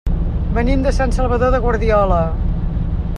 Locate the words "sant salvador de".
0.99-1.61